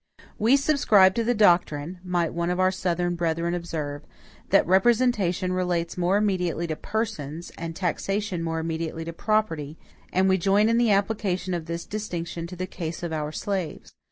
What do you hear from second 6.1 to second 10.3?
immediately to persons, and taxation more immediately to property, and